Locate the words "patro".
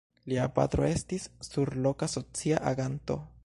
0.55-0.87